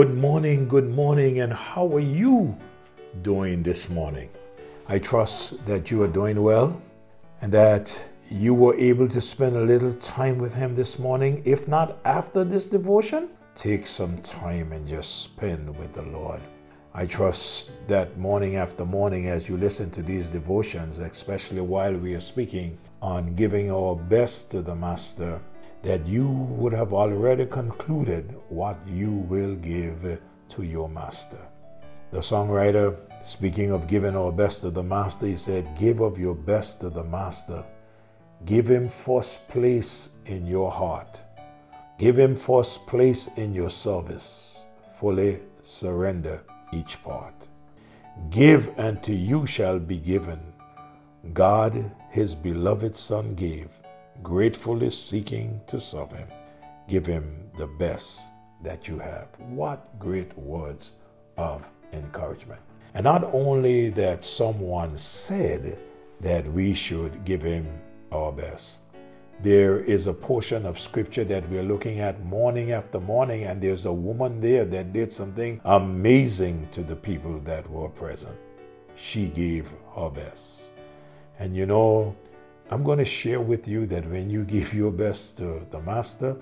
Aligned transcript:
Good 0.00 0.14
morning, 0.14 0.66
good 0.66 0.88
morning, 0.88 1.40
and 1.40 1.52
how 1.52 1.86
are 1.94 2.00
you 2.00 2.56
doing 3.20 3.62
this 3.62 3.90
morning? 3.90 4.30
I 4.88 4.98
trust 4.98 5.62
that 5.66 5.90
you 5.90 6.02
are 6.02 6.08
doing 6.08 6.42
well 6.42 6.80
and 7.42 7.52
that 7.52 8.00
you 8.30 8.54
were 8.54 8.74
able 8.76 9.06
to 9.08 9.20
spend 9.20 9.56
a 9.56 9.60
little 9.60 9.92
time 9.92 10.38
with 10.38 10.54
Him 10.54 10.74
this 10.74 10.98
morning. 10.98 11.42
If 11.44 11.68
not 11.68 11.98
after 12.06 12.44
this 12.44 12.66
devotion, 12.66 13.28
take 13.54 13.86
some 13.86 14.16
time 14.22 14.72
and 14.72 14.88
just 14.88 15.20
spend 15.20 15.76
with 15.76 15.92
the 15.92 16.04
Lord. 16.04 16.40
I 16.94 17.04
trust 17.04 17.70
that 17.86 18.16
morning 18.16 18.56
after 18.56 18.86
morning, 18.86 19.26
as 19.26 19.50
you 19.50 19.58
listen 19.58 19.90
to 19.90 20.02
these 20.02 20.30
devotions, 20.30 20.96
especially 20.96 21.60
while 21.60 21.94
we 21.94 22.14
are 22.14 22.22
speaking 22.22 22.78
on 23.02 23.34
giving 23.34 23.70
our 23.70 23.96
best 23.96 24.50
to 24.52 24.62
the 24.62 24.74
Master, 24.74 25.38
that 25.82 26.06
you 26.06 26.28
would 26.28 26.72
have 26.72 26.92
already 26.92 27.46
concluded 27.46 28.34
what 28.48 28.78
you 28.86 29.10
will 29.10 29.54
give 29.56 30.20
to 30.50 30.62
your 30.62 30.88
Master. 30.88 31.40
The 32.10 32.18
songwriter, 32.18 32.96
speaking 33.24 33.70
of 33.70 33.86
giving 33.86 34.16
our 34.16 34.32
best 34.32 34.62
to 34.62 34.70
the 34.70 34.82
Master, 34.82 35.26
he 35.26 35.36
said, 35.36 35.78
Give 35.78 36.00
of 36.00 36.18
your 36.18 36.34
best 36.34 36.80
to 36.80 36.90
the 36.90 37.04
Master. 37.04 37.64
Give 38.44 38.68
him 38.68 38.88
first 38.88 39.46
place 39.48 40.10
in 40.26 40.46
your 40.46 40.70
heart. 40.70 41.22
Give 41.98 42.18
him 42.18 42.34
first 42.34 42.86
place 42.86 43.28
in 43.36 43.54
your 43.54 43.70
service. 43.70 44.64
Fully 44.98 45.40
surrender 45.62 46.42
each 46.72 47.02
part. 47.04 47.34
Give, 48.30 48.70
and 48.76 49.02
to 49.02 49.14
you 49.14 49.46
shall 49.46 49.78
be 49.78 49.98
given. 49.98 50.40
God, 51.32 51.90
his 52.10 52.34
beloved 52.34 52.96
Son, 52.96 53.34
gave, 53.34 53.68
gratefully 54.22 54.90
seeking 54.90 55.60
to 55.66 55.80
serve 55.80 56.12
him. 56.12 56.28
Give 56.88 57.06
him 57.06 57.50
the 57.56 57.66
best 57.66 58.22
that 58.62 58.88
you 58.88 58.98
have. 58.98 59.28
What 59.38 59.98
great 59.98 60.36
words 60.36 60.92
of 61.36 61.66
encouragement. 61.92 62.60
And 62.94 63.04
not 63.04 63.24
only 63.32 63.90
that 63.90 64.24
someone 64.24 64.98
said 64.98 65.78
that 66.20 66.46
we 66.52 66.74
should 66.74 67.24
give 67.24 67.42
him 67.42 67.66
our 68.10 68.32
best, 68.32 68.80
there 69.42 69.80
is 69.80 70.06
a 70.06 70.12
portion 70.12 70.66
of 70.66 70.78
scripture 70.78 71.24
that 71.24 71.48
we're 71.48 71.62
looking 71.62 72.00
at 72.00 72.22
morning 72.24 72.72
after 72.72 73.00
morning, 73.00 73.44
and 73.44 73.62
there's 73.62 73.86
a 73.86 73.92
woman 73.92 74.40
there 74.40 74.66
that 74.66 74.92
did 74.92 75.12
something 75.12 75.60
amazing 75.64 76.68
to 76.72 76.82
the 76.82 76.96
people 76.96 77.40
that 77.40 77.68
were 77.70 77.88
present. 77.88 78.36
She 78.96 79.28
gave 79.28 79.70
her 79.96 80.10
best. 80.10 80.72
And 81.38 81.56
you 81.56 81.64
know, 81.64 82.14
I'm 82.72 82.84
going 82.84 82.98
to 82.98 83.04
share 83.04 83.40
with 83.40 83.66
you 83.66 83.84
that 83.86 84.08
when 84.08 84.30
you 84.30 84.44
give 84.44 84.72
your 84.80 84.92
best 84.92 85.36
to 85.38 85.66
the 85.72 85.80
Master, 85.80 86.36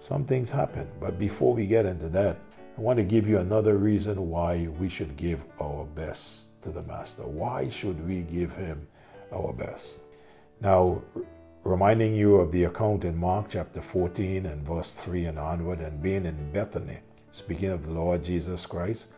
some 0.00 0.24
things 0.24 0.50
happen. 0.50 0.88
But 0.98 1.18
before 1.18 1.52
we 1.52 1.66
get 1.66 1.84
into 1.84 2.08
that, 2.08 2.38
I 2.78 2.80
want 2.80 2.96
to 2.96 3.04
give 3.04 3.28
you 3.28 3.38
another 3.38 3.76
reason 3.76 4.30
why 4.30 4.68
we 4.78 4.88
should 4.88 5.16
give 5.18 5.40
our 5.60 5.84
best 5.84 6.60
to 6.62 6.70
the 6.70 6.82
Master. 6.82 7.24
Why 7.24 7.68
should 7.68 8.06
we 8.08 8.22
give 8.22 8.52
Him 8.56 8.88
our 9.30 9.52
best? 9.52 10.00
Now, 10.62 11.02
reminding 11.62 12.14
you 12.14 12.36
of 12.36 12.52
the 12.52 12.64
account 12.64 13.04
in 13.04 13.14
Mark 13.14 13.46
chapter 13.50 13.82
14 13.82 14.46
and 14.46 14.66
verse 14.66 14.92
3 14.92 15.26
and 15.26 15.38
onward, 15.38 15.80
and 15.80 16.02
being 16.02 16.24
in 16.24 16.52
Bethany, 16.52 16.98
speaking 17.32 17.68
of 17.68 17.84
the 17.84 17.92
Lord 17.92 18.24
Jesus 18.24 18.64
Christ, 18.64 19.08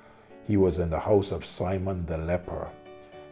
he 0.44 0.56
was 0.56 0.80
in 0.80 0.90
the 0.90 0.98
house 0.98 1.30
of 1.30 1.44
Simon 1.44 2.04
the 2.06 2.18
leper. 2.18 2.68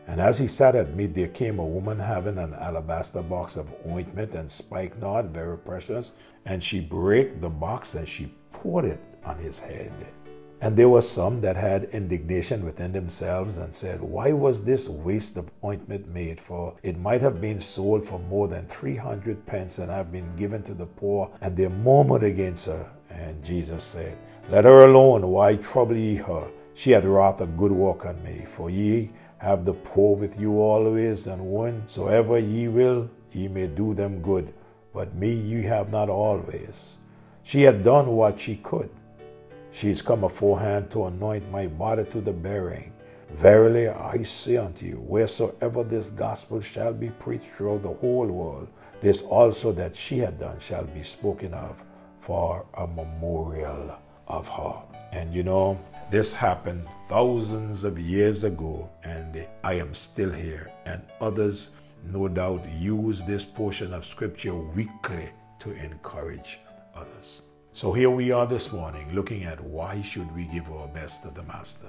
And 0.07 0.21
as 0.21 0.39
he 0.39 0.47
sat 0.47 0.77
at 0.77 0.95
meat, 0.95 1.15
there 1.15 1.29
came 1.29 1.59
a 1.59 1.67
woman 1.67 1.99
having 1.99 2.39
an 2.39 2.55
alabaster 2.55 3.23
box 3.23 3.57
of 3.57 3.67
ointment 3.89 4.35
and 4.35 4.51
spikenard, 4.51 5.31
very 5.31 5.59
precious, 5.59 6.13
and 6.45 6.63
she 6.63 6.81
brake 6.81 7.41
the 7.41 7.49
box 7.49 7.95
and 7.95 8.09
she 8.09 8.33
poured 8.53 8.85
it 8.85 9.01
on 9.25 9.39
his 9.39 9.59
head. 9.59 9.93
And 10.63 10.75
there 10.75 10.89
were 10.89 11.03
some 11.03 11.41
that 11.43 11.57
had 11.57 11.85
indignation 11.93 12.65
within 12.65 12.93
themselves 12.93 13.59
and 13.59 13.75
said, 13.75 14.01
Why 14.01 14.33
was 14.33 14.63
this 14.63 14.89
waste 14.89 15.37
of 15.37 15.51
ointment 15.63 16.09
made? 16.09 16.41
For 16.41 16.75
it 16.83 16.99
might 16.99 17.21
have 17.21 17.43
been 17.43 17.61
sold 17.61 18.05
for 18.05 18.19
more 18.21 18.49
than 18.49 18.67
300 18.67 19.45
pence 19.45 19.79
and 19.81 19.91
have 19.91 20.11
been 20.11 20.35
given 20.37 20.63
to 20.63 20.73
the 20.73 20.87
poor. 20.87 21.31
And 21.43 21.55
they 21.55 21.69
murmured 21.69 22.23
against 22.23 22.67
her. 22.67 22.89
And 23.11 23.45
Jesus 23.45 23.83
said, 23.85 24.17
Let 24.49 24.65
her 24.65 24.87
alone. 24.87 25.27
Why 25.27 25.57
trouble 25.57 25.97
ye 25.97 26.17
her? 26.17 26.49
She 26.73 26.93
hath 26.93 27.05
wrought 27.05 27.41
a 27.43 27.47
good 27.47 27.73
work 27.73 28.07
on 28.07 28.23
me. 28.23 28.47
For 28.47 28.71
ye 28.71 29.11
have 29.39 29.65
the 29.65 29.75
poor 29.75 30.17
with 30.17 30.41
you 30.41 30.61
always, 30.61 31.27
and 31.27 31.43
whensoever 31.43 32.39
ye 32.39 32.69
will, 32.69 33.11
ye 33.33 33.49
may 33.49 33.67
do 33.67 33.95
them 33.95 34.23
good. 34.23 34.53
But 34.95 35.15
me 35.15 35.33
ye 35.33 35.63
have 35.63 35.91
not 35.91 36.09
always. 36.09 36.97
She 37.43 37.63
had 37.63 37.85
done 37.85 38.09
what 38.09 38.41
she 38.41 38.57
could. 38.57 38.91
She 39.73 39.91
is 39.91 40.01
come 40.01 40.25
aforehand 40.25 40.91
to 40.93 41.05
anoint 41.05 41.51
my 41.51 41.67
body 41.67 42.05
to 42.05 42.21
the 42.21 42.33
burying. 42.33 42.93
Verily 43.33 43.89
I 43.89 44.23
say 44.23 44.57
unto 44.57 44.87
you, 44.87 45.05
wheresoever 45.07 45.85
this 45.85 46.07
gospel 46.07 46.61
shall 46.61 46.95
be 46.95 47.11
preached 47.11 47.47
throughout 47.47 47.83
the 47.83 47.93
whole 47.93 48.27
world, 48.27 48.69
this 49.03 49.23
also 49.23 49.73
that 49.73 49.95
she 49.95 50.19
had 50.19 50.39
done 50.41 50.59
shall 50.61 50.85
be 50.85 51.03
spoken 51.03 51.53
of 51.53 51.85
for 52.21 52.65
a 52.75 52.87
memorial 52.87 53.95
of 54.29 54.49
her. 54.49 54.83
And 55.13 55.35
you 55.35 55.43
know, 55.43 55.79
this 56.11 56.33
happened 56.33 56.87
thousands 57.09 57.83
of 57.83 57.99
years 57.99 58.45
ago, 58.45 58.89
and 59.03 59.45
I 59.65 59.75
am 59.75 59.95
still 59.95 60.31
here. 60.31 60.71
And 60.85 61.03
others, 61.21 61.71
no 62.05 62.29
doubt, 62.29 62.65
use 62.73 63.25
this 63.25 63.45
portion 63.45 63.93
of 63.93 64.05
scripture 64.05 64.55
weekly 64.55 65.31
to 65.61 65.73
encourage 65.73 66.59
others. 66.95 67.43
So 67.73 67.93
here 67.93 68.11
we 68.11 68.31
are 68.31 68.47
this 68.47 68.73
morning 68.73 69.13
looking 69.13 69.45
at 69.45 69.63
why 69.63 70.01
should 70.03 70.35
we 70.35 70.45
give 70.45 70.71
our 70.71 70.89
best 70.89 71.23
to 71.23 71.31
the 71.31 71.43
Master. 71.43 71.89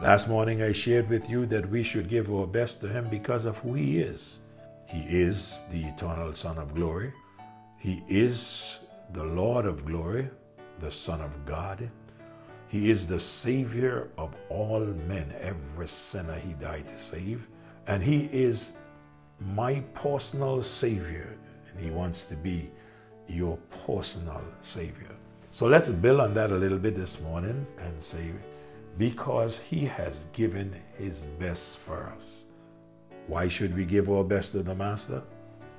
Last 0.00 0.26
morning 0.26 0.62
I 0.62 0.72
shared 0.72 1.08
with 1.08 1.28
you 1.28 1.46
that 1.46 1.70
we 1.70 1.82
should 1.82 2.08
give 2.08 2.32
our 2.32 2.46
best 2.46 2.80
to 2.80 2.88
him 2.88 3.08
because 3.10 3.44
of 3.44 3.58
who 3.58 3.74
he 3.74 3.98
is. 4.00 4.38
He 4.86 5.02
is 5.02 5.60
the 5.70 5.84
eternal 5.84 6.34
Son 6.34 6.58
of 6.58 6.74
glory. 6.74 7.12
He 7.78 8.02
is 8.08 8.78
the 9.12 9.22
Lord 9.22 9.66
of 9.66 9.84
glory, 9.84 10.30
the 10.80 10.90
Son 10.90 11.20
of 11.20 11.44
God. 11.46 11.90
He 12.74 12.90
is 12.90 13.06
the 13.06 13.20
Savior 13.20 14.08
of 14.18 14.34
all 14.48 14.80
men, 14.80 15.32
every 15.40 15.86
sinner 15.86 16.34
he 16.34 16.54
died 16.54 16.88
to 16.88 16.98
save. 17.00 17.46
And 17.86 18.02
he 18.02 18.28
is 18.32 18.72
my 19.54 19.78
personal 19.94 20.60
Savior, 20.60 21.38
and 21.70 21.80
he 21.80 21.92
wants 21.92 22.24
to 22.24 22.34
be 22.34 22.72
your 23.28 23.58
personal 23.86 24.42
Savior. 24.60 25.14
So 25.52 25.66
let's 25.66 25.88
build 25.88 26.18
on 26.18 26.34
that 26.34 26.50
a 26.50 26.56
little 26.56 26.80
bit 26.80 26.96
this 26.96 27.20
morning 27.20 27.64
and 27.78 28.02
say, 28.02 28.32
because 28.98 29.56
He 29.56 29.84
has 29.84 30.24
given 30.32 30.74
His 30.98 31.22
best 31.38 31.78
for 31.78 32.12
us. 32.16 32.46
Why 33.28 33.46
should 33.46 33.76
we 33.76 33.84
give 33.84 34.10
our 34.10 34.24
best 34.24 34.50
to 34.50 34.64
the 34.64 34.74
Master? 34.74 35.22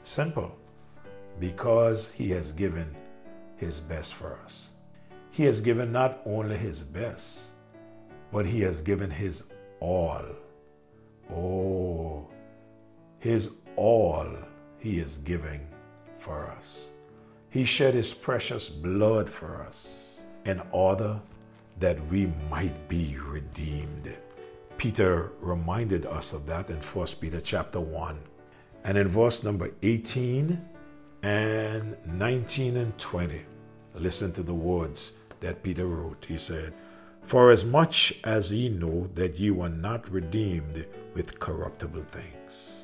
Simple. 0.05 0.55
Because 1.41 2.07
He 2.15 2.29
has 2.29 2.53
given 2.53 2.95
His 3.57 3.81
best 3.81 4.13
for 4.13 4.39
us. 4.45 4.69
He 5.35 5.43
has 5.43 5.59
given 5.59 5.91
not 5.91 6.21
only 6.25 6.55
His 6.55 6.79
best, 6.79 7.49
but 8.31 8.45
He 8.45 8.61
has 8.61 8.79
given 8.79 9.11
His 9.11 9.43
all. 9.81 10.23
Oh, 11.29 12.25
His 13.19 13.49
all 13.75 14.29
He 14.79 14.99
is 14.99 15.17
giving 15.25 15.59
for 16.19 16.47
us. 16.47 16.87
He 17.49 17.65
shed 17.65 17.95
his 17.95 18.13
precious 18.13 18.69
blood 18.69 19.29
for 19.29 19.61
us 19.61 20.19
in 20.45 20.61
order 20.71 21.19
that 21.81 21.97
we 22.07 22.27
might 22.49 22.87
be 22.87 23.17
redeemed. 23.17 24.15
Peter 24.77 25.33
reminded 25.41 26.05
us 26.05 26.31
of 26.31 26.45
that 26.45 26.69
in 26.69 26.77
1 26.77 27.07
Peter 27.19 27.41
chapter 27.41 27.81
1. 27.81 28.17
And 28.85 28.97
in 28.97 29.09
verse 29.09 29.43
number 29.43 29.71
18 29.83 30.65
and 31.23 31.97
19 32.05 32.77
and 32.77 32.97
20, 32.97 33.41
listen 33.95 34.31
to 34.31 34.43
the 34.43 34.53
words 34.53 35.13
that 35.45 35.63
Peter 35.63 35.87
wrote. 35.87 36.25
He 36.27 36.37
said, 36.37 36.73
For 37.23 37.51
as 37.51 37.63
much 37.63 38.13
as 38.23 38.51
ye 38.51 38.69
know 38.69 39.09
that 39.15 39.39
ye 39.39 39.51
were 39.51 39.69
not 39.69 40.09
redeemed 40.09 40.85
with 41.13 41.39
corruptible 41.39 42.03
things. 42.03 42.83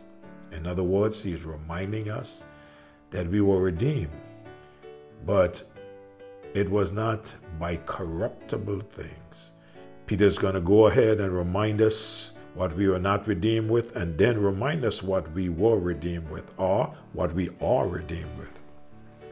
In 0.51 0.65
other 0.65 0.83
words, 0.83 1.21
he 1.21 1.33
is 1.33 1.43
reminding 1.43 2.09
us 2.09 2.45
that 3.09 3.27
we 3.27 3.41
were 3.41 3.61
redeemed 3.61 4.11
but 5.25 5.63
it 6.53 6.69
was 6.69 6.91
not 6.91 7.33
by 7.59 7.77
corruptible 7.85 8.81
things. 8.91 9.53
Peter's 10.07 10.37
going 10.37 10.55
to 10.55 10.61
go 10.61 10.87
ahead 10.87 11.19
and 11.19 11.31
remind 11.31 11.81
us 11.81 12.31
what 12.53 12.75
we 12.75 12.87
were 12.87 12.99
not 12.99 13.27
redeemed 13.27 13.69
with, 13.69 13.95
and 13.95 14.17
then 14.17 14.37
remind 14.37 14.83
us 14.83 15.01
what 15.01 15.31
we 15.31 15.47
were 15.47 15.79
redeemed 15.79 16.29
with, 16.29 16.51
or 16.57 16.93
what 17.13 17.33
we 17.33 17.49
are 17.61 17.87
redeemed 17.87 18.37
with. 18.37 18.59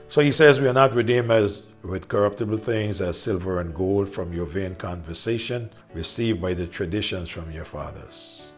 So 0.08 0.22
he 0.22 0.32
says 0.32 0.62
we 0.62 0.68
are 0.70 0.74
not 0.74 0.94
redeemed 0.94 1.30
as 1.30 1.64
with 1.84 2.08
corruptible 2.08 2.58
things 2.58 3.02
as 3.02 3.20
silver 3.20 3.62
and 3.62 3.74
gold 3.74 4.10
from 4.10 4.34
your 4.34 4.46
vain 4.46 4.76
conversation 4.76 5.70
received 5.94 6.42
by 6.42 6.54
the 6.54 6.68
traditions 6.68 7.30
from 7.30 7.50
your 7.52 7.66
fathers. 7.66 8.52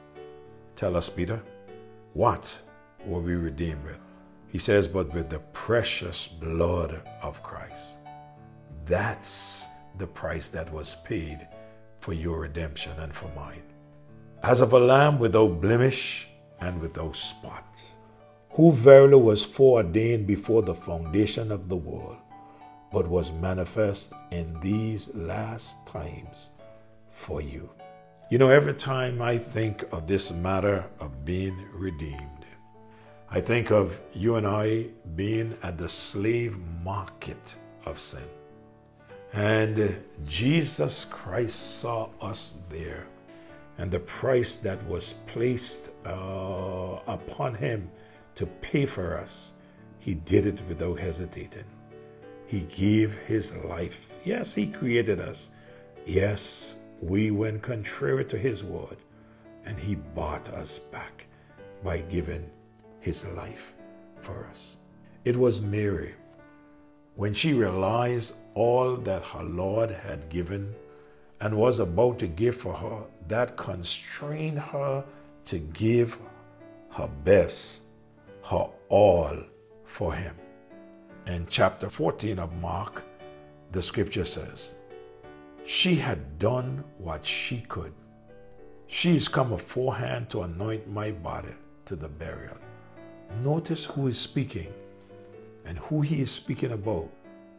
Tell 0.75 0.95
us, 0.97 1.09
Peter, 1.09 1.41
what 2.13 2.57
were 3.05 3.19
we 3.19 3.35
redeemed 3.35 3.83
with? 3.83 3.99
He 4.47 4.57
says, 4.57 4.87
but 4.87 5.13
with 5.13 5.29
the 5.29 5.39
precious 5.53 6.27
blood 6.27 7.01
of 7.21 7.41
Christ. 7.43 7.99
That's 8.85 9.67
the 9.97 10.07
price 10.07 10.49
that 10.49 10.71
was 10.73 10.97
paid 11.05 11.47
for 11.99 12.13
your 12.13 12.39
redemption 12.39 12.93
and 12.99 13.13
for 13.13 13.29
mine. 13.35 13.61
As 14.43 14.61
of 14.61 14.73
a 14.73 14.79
lamb 14.79 15.19
without 15.19 15.61
blemish 15.61 16.27
and 16.59 16.81
without 16.81 17.15
spot, 17.15 17.79
who 18.49 18.71
verily 18.71 19.15
was 19.15 19.45
foreordained 19.45 20.25
before 20.27 20.63
the 20.63 20.73
foundation 20.73 21.51
of 21.51 21.69
the 21.69 21.75
world, 21.75 22.17
but 22.91 23.07
was 23.07 23.31
manifest 23.31 24.13
in 24.31 24.59
these 24.59 25.13
last 25.15 25.85
times 25.87 26.49
for 27.09 27.41
you. 27.41 27.69
You 28.29 28.37
know, 28.37 28.49
every 28.49 28.73
time 28.73 29.21
I 29.21 29.37
think 29.37 29.83
of 29.91 30.07
this 30.07 30.31
matter 30.31 30.85
of 30.99 31.25
being 31.25 31.57
redeemed, 31.73 32.45
I 33.29 33.39
think 33.39 33.71
of 33.71 34.01
you 34.13 34.35
and 34.35 34.45
I 34.45 34.87
being 35.15 35.57
at 35.63 35.77
the 35.77 35.87
slave 35.87 36.57
market 36.83 37.55
of 37.85 37.99
sin. 37.99 38.27
And 39.33 40.03
Jesus 40.25 41.05
Christ 41.05 41.79
saw 41.79 42.09
us 42.21 42.55
there. 42.69 43.07
And 43.77 43.89
the 43.89 43.99
price 43.99 44.57
that 44.57 44.85
was 44.85 45.15
placed 45.27 45.91
uh, 46.05 46.99
upon 47.07 47.55
him 47.55 47.89
to 48.35 48.45
pay 48.45 48.85
for 48.85 49.17
us, 49.17 49.51
he 49.99 50.13
did 50.13 50.45
it 50.45 50.61
without 50.67 50.99
hesitating. 50.99 51.63
He 52.51 52.67
gave 52.75 53.17
his 53.27 53.53
life. 53.63 54.07
Yes, 54.25 54.53
he 54.53 54.67
created 54.67 55.21
us. 55.21 55.51
Yes, 56.05 56.75
we 57.01 57.31
went 57.31 57.61
contrary 57.61 58.25
to 58.25 58.37
his 58.37 58.61
word, 58.61 58.97
and 59.65 59.79
he 59.79 59.95
bought 59.95 60.49
us 60.49 60.77
back 60.77 61.27
by 61.81 61.99
giving 61.99 62.49
his 62.99 63.25
life 63.27 63.71
for 64.19 64.45
us. 64.51 64.75
It 65.23 65.37
was 65.37 65.61
Mary, 65.61 66.13
when 67.15 67.33
she 67.33 67.53
realized 67.53 68.33
all 68.53 68.97
that 68.97 69.23
her 69.23 69.43
Lord 69.43 69.89
had 69.89 70.27
given 70.27 70.75
and 71.39 71.55
was 71.55 71.79
about 71.79 72.19
to 72.19 72.27
give 72.27 72.57
for 72.57 72.73
her, 72.73 73.03
that 73.29 73.55
constrained 73.55 74.59
her 74.59 75.05
to 75.45 75.57
give 75.57 76.17
her 76.89 77.07
best, 77.23 77.83
her 78.43 78.67
all 78.89 79.37
for 79.85 80.13
him. 80.13 80.35
In 81.27 81.47
chapter 81.49 81.89
14 81.89 82.39
of 82.39 82.53
Mark, 82.53 83.03
the 83.71 83.81
scripture 83.81 84.25
says, 84.25 84.71
she 85.65 85.95
had 85.95 86.39
done 86.39 86.83
what 86.97 87.25
she 87.25 87.61
could. 87.61 87.93
She 88.87 89.13
She's 89.13 89.27
come 89.27 89.53
aforehand 89.53 90.29
to 90.31 90.41
anoint 90.41 90.89
my 90.89 91.11
body 91.11 91.53
to 91.85 91.95
the 91.95 92.09
burial. 92.09 92.57
Notice 93.43 93.85
who 93.85 94.07
is 94.07 94.17
speaking 94.17 94.73
and 95.65 95.77
who 95.77 96.01
he 96.01 96.21
is 96.21 96.31
speaking 96.31 96.71
about 96.71 97.09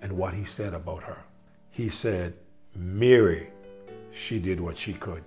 and 0.03 0.13
what 0.13 0.35
he 0.35 0.45
said 0.45 0.75
about 0.75 1.05
her. 1.05 1.19
He 1.71 1.89
said, 1.89 2.35
Mary, 2.75 3.51
she 4.11 4.39
did 4.39 4.61
what 4.61 4.77
she 4.77 4.93
could. 4.93 5.25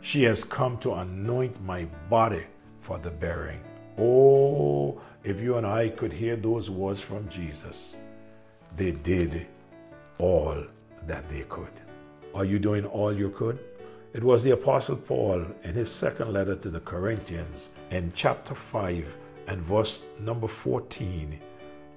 She 0.00 0.24
has 0.24 0.42
come 0.42 0.78
to 0.78 0.94
anoint 0.94 1.62
my 1.62 1.84
body 2.08 2.46
for 2.80 2.98
the 2.98 3.10
burying. 3.10 3.62
Oh, 3.98 5.00
if 5.26 5.40
you 5.40 5.56
and 5.56 5.66
I 5.66 5.88
could 5.88 6.12
hear 6.12 6.36
those 6.36 6.70
words 6.70 7.00
from 7.00 7.28
Jesus, 7.28 7.96
they 8.76 8.92
did 8.92 9.48
all 10.18 10.64
that 11.08 11.28
they 11.28 11.40
could. 11.48 11.72
Are 12.32 12.44
you 12.44 12.60
doing 12.60 12.86
all 12.86 13.12
you 13.12 13.30
could? 13.30 13.58
It 14.12 14.22
was 14.22 14.44
the 14.44 14.52
Apostle 14.52 14.94
Paul 14.94 15.44
in 15.64 15.74
his 15.74 15.90
second 15.90 16.32
letter 16.32 16.54
to 16.54 16.70
the 16.70 16.78
Corinthians 16.78 17.70
in 17.90 18.12
chapter 18.14 18.54
5 18.54 19.16
and 19.48 19.60
verse 19.60 20.02
number 20.20 20.46
14. 20.46 21.40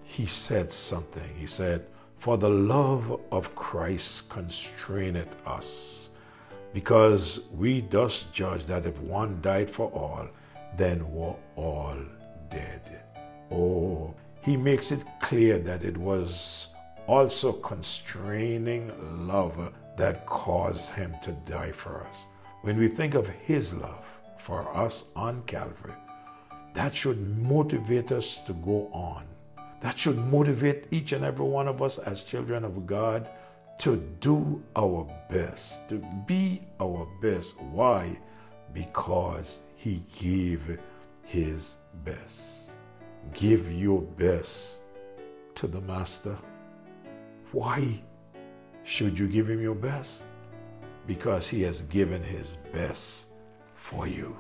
He 0.04 0.26
said 0.26 0.72
something. 0.72 1.36
He 1.38 1.46
said, 1.46 1.86
For 2.18 2.36
the 2.36 2.50
love 2.50 3.22
of 3.32 3.54
Christ 3.54 4.28
constraineth 4.30 5.36
us, 5.46 6.10
because 6.74 7.42
we 7.56 7.82
thus 7.82 8.26
judge 8.34 8.66
that 8.66 8.88
if 8.88 9.00
one 9.00 9.40
died 9.44 9.70
for 9.70 9.92
all, 9.92 10.28
then 10.78 11.14
were 11.14 11.36
all 11.56 11.96
dead. 12.50 13.04
Oh, 13.52 14.14
he 14.42 14.56
makes 14.58 14.92
it 14.92 15.04
clear 15.22 15.60
that 15.60 15.84
it 15.84 15.98
was 15.98 16.68
also 17.08 17.52
constraining 17.52 18.92
love 19.28 19.74
that 19.98 20.26
caused 20.26 20.92
him 20.92 21.16
to 21.24 21.32
die 21.50 21.72
for 21.72 22.04
us. 22.04 22.16
When 22.62 22.78
we 22.78 22.88
think 22.88 23.16
of 23.16 23.28
his 23.28 23.74
love 23.74 24.06
for 24.38 24.76
us 24.76 25.06
on 25.16 25.44
Calvary, 25.44 25.94
that 26.74 26.96
should 26.96 27.38
motivate 27.38 28.12
us 28.12 28.40
to 28.46 28.54
go 28.54 28.90
on. 28.94 29.26
That 29.82 29.98
should 29.98 30.18
motivate 30.18 30.88
each 30.92 31.12
and 31.14 31.26
every 31.26 31.46
one 31.46 31.68
of 31.68 31.82
us 31.82 31.98
as 31.98 32.22
children 32.22 32.64
of 32.64 32.86
God 32.86 33.28
to 33.80 33.96
do 34.20 34.62
our 34.76 35.08
best, 35.30 35.88
to 35.90 36.04
be 36.28 36.62
our 36.80 37.08
best. 37.22 37.60
Why? 37.60 38.18
Because 38.74 39.60
he 39.76 40.04
gave 40.20 40.80
his 41.24 41.76
best. 42.04 42.69
Give 43.34 43.72
your 43.72 44.02
best 44.02 44.80
to 45.56 45.68
the 45.68 45.82
Master. 45.82 46.38
Why 47.52 48.02
should 48.84 49.18
you 49.18 49.28
give 49.28 49.50
him 49.50 49.62
your 49.62 49.76
best? 49.76 50.24
Because 51.08 51.48
he 51.48 51.62
has 51.64 51.82
given 51.82 52.24
his 52.24 52.58
best 52.74 53.28
for 53.76 54.08
you. 54.08 54.36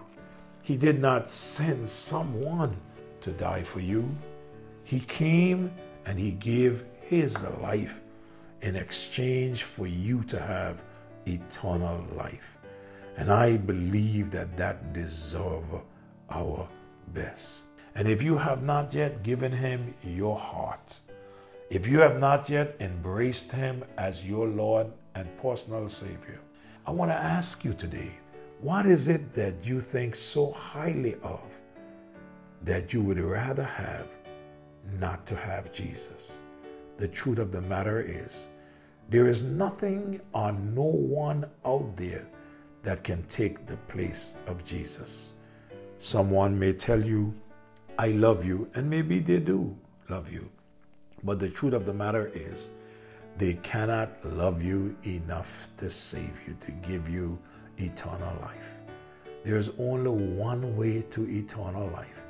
He 0.61 0.77
did 0.77 0.99
not 0.99 1.29
send 1.29 1.87
someone 1.87 2.75
to 3.21 3.31
die 3.31 3.63
for 3.63 3.79
you. 3.79 4.09
He 4.83 4.99
came 5.01 5.71
and 6.05 6.19
he 6.19 6.31
gave 6.31 6.85
his 7.01 7.41
life 7.61 8.01
in 8.61 8.75
exchange 8.75 9.63
for 9.63 9.87
you 9.87 10.23
to 10.23 10.39
have 10.39 10.81
eternal 11.25 12.05
life. 12.15 12.57
And 13.17 13.31
I 13.31 13.57
believe 13.57 14.31
that 14.31 14.55
that 14.57 14.93
deserves 14.93 15.83
our 16.29 16.67
best. 17.13 17.68
And 17.95 18.07
if 18.07 18.21
you 18.21 18.37
have 18.37 18.63
not 18.63 18.93
yet 18.93 19.23
given 19.23 19.51
him 19.51 19.93
your 20.03 20.37
heart, 20.37 20.99
if 21.69 21.85
you 21.85 21.99
have 21.99 22.19
not 22.19 22.49
yet 22.49 22.75
embraced 22.79 23.51
Him 23.51 23.83
as 23.95 24.25
your 24.25 24.47
Lord 24.47 24.87
and 25.13 25.27
personal 25.39 25.87
Savior, 25.87 26.39
I 26.87 26.89
want 26.89 27.11
to 27.11 27.15
ask 27.15 27.63
you 27.63 27.75
today 27.75 28.11
what 28.61 28.87
is 28.87 29.07
it 29.07 29.35
that 29.35 29.63
you 29.63 29.79
think 29.79 30.15
so 30.15 30.51
highly 30.51 31.15
of 31.21 31.39
that 32.63 32.91
you 32.91 33.01
would 33.03 33.19
rather 33.19 33.63
have 33.63 34.07
not 34.99 35.27
to 35.27 35.35
have 35.35 35.71
Jesus? 35.71 36.39
The 36.97 37.07
truth 37.07 37.37
of 37.37 37.51
the 37.51 37.61
matter 37.61 38.01
is, 38.01 38.47
there 39.09 39.27
is 39.27 39.43
nothing 39.43 40.19
or 40.33 40.51
no 40.51 40.81
one 40.81 41.45
out 41.63 41.95
there 41.95 42.27
that 42.81 43.03
can 43.03 43.21
take 43.27 43.67
the 43.67 43.77
place 43.93 44.33
of 44.47 44.65
Jesus. 44.65 45.33
Someone 45.99 46.57
may 46.57 46.73
tell 46.73 47.03
you, 47.03 47.33
I 47.99 48.11
love 48.11 48.45
you, 48.45 48.69
and 48.75 48.89
maybe 48.89 49.19
they 49.19 49.39
do 49.39 49.75
love 50.07 50.31
you. 50.31 50.49
But 51.21 51.37
the 51.37 51.49
truth 51.49 51.73
of 51.73 51.85
the 51.85 51.93
matter 51.93 52.31
is, 52.33 52.69
they 53.37 53.55
cannot 53.55 54.09
love 54.23 54.63
you 54.63 54.95
enough 55.05 55.67
to 55.79 55.89
save 55.89 56.39
you, 56.47 56.55
to 56.61 56.71
give 56.71 57.09
you 57.09 57.37
eternal 57.77 58.33
life. 58.41 58.77
There's 59.43 59.71
only 59.77 60.11
one 60.11 60.77
way 60.77 61.01
to 61.11 61.29
eternal 61.29 61.89
life, 61.89 62.23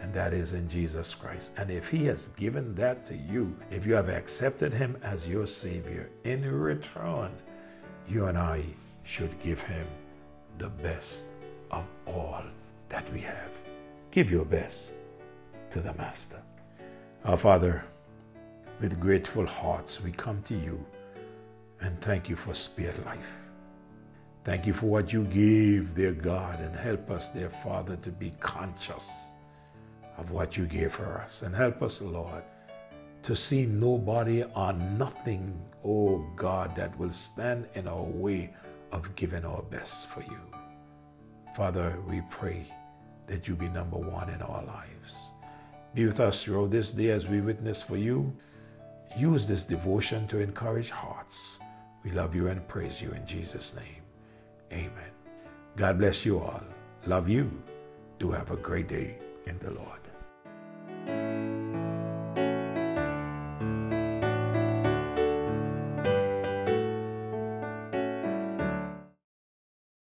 and 0.00 0.12
that 0.14 0.34
is 0.34 0.52
in 0.52 0.68
Jesus 0.68 1.14
Christ. 1.14 1.52
And 1.58 1.70
if 1.70 1.88
He 1.88 2.06
has 2.06 2.26
given 2.36 2.74
that 2.74 3.06
to 3.06 3.16
you, 3.16 3.56
if 3.70 3.86
you 3.86 3.94
have 3.94 4.08
accepted 4.08 4.72
Him 4.72 4.98
as 5.04 5.28
your 5.28 5.46
Savior, 5.46 6.10
in 6.24 6.42
return, 6.44 7.30
you 8.08 8.24
and 8.24 8.36
I 8.36 8.64
should 9.04 9.40
give 9.40 9.62
Him 9.62 9.86
the 10.58 10.70
best 10.70 11.26
of 11.70 11.84
all 12.04 12.42
that 12.88 13.08
we 13.12 13.20
have. 13.20 13.52
Give 14.10 14.28
your 14.28 14.44
best 14.44 14.90
to 15.74 15.80
the 15.80 15.94
Master. 15.94 16.40
Our 17.24 17.36
Father, 17.36 17.84
with 18.80 19.00
grateful 19.00 19.44
hearts, 19.44 20.00
we 20.00 20.12
come 20.12 20.40
to 20.42 20.54
you 20.54 20.86
and 21.80 22.00
thank 22.00 22.28
you 22.28 22.36
for 22.36 22.54
spared 22.54 23.04
life. 23.04 23.34
Thank 24.44 24.66
you 24.66 24.72
for 24.72 24.86
what 24.86 25.12
you 25.12 25.24
gave, 25.24 25.96
dear 25.96 26.12
God, 26.12 26.60
and 26.60 26.76
help 26.76 27.10
us, 27.10 27.30
dear 27.30 27.50
Father, 27.50 27.96
to 27.96 28.10
be 28.12 28.32
conscious 28.38 29.04
of 30.16 30.30
what 30.30 30.56
you 30.56 30.66
gave 30.66 30.92
for 30.92 31.18
us. 31.18 31.42
And 31.42 31.52
help 31.52 31.82
us, 31.82 32.00
Lord, 32.00 32.44
to 33.24 33.34
see 33.34 33.66
nobody 33.66 34.44
or 34.54 34.72
nothing, 34.74 35.60
oh 35.84 36.24
God, 36.36 36.76
that 36.76 36.96
will 37.00 37.10
stand 37.12 37.66
in 37.74 37.88
our 37.88 38.04
way 38.04 38.54
of 38.92 39.12
giving 39.16 39.44
our 39.44 39.62
best 39.62 40.06
for 40.06 40.22
you. 40.22 40.40
Father, 41.56 41.98
we 42.08 42.22
pray 42.30 42.64
that 43.26 43.48
you 43.48 43.56
be 43.56 43.66
number 43.66 43.98
one 43.98 44.28
in 44.28 44.40
our 44.40 44.62
lives. 44.62 45.33
Be 45.94 46.06
with 46.06 46.18
us 46.18 46.42
throughout 46.42 46.72
this 46.72 46.90
day 46.90 47.10
as 47.10 47.28
we 47.28 47.40
witness 47.40 47.80
for 47.80 47.96
you. 47.96 48.36
Use 49.16 49.46
this 49.46 49.62
devotion 49.62 50.26
to 50.26 50.40
encourage 50.40 50.90
hearts. 50.90 51.58
We 52.02 52.10
love 52.10 52.34
you 52.34 52.48
and 52.48 52.66
praise 52.66 53.00
you 53.00 53.12
in 53.12 53.24
Jesus' 53.26 53.72
name. 53.74 54.02
Amen. 54.72 55.12
God 55.76 55.98
bless 55.98 56.24
you 56.26 56.40
all. 56.40 56.62
Love 57.06 57.28
you. 57.28 57.50
Do 58.18 58.32
have 58.32 58.50
a 58.50 58.56
great 58.56 58.88
day 58.88 59.18
in 59.46 59.56
the 59.60 59.70
Lord. 59.70 60.00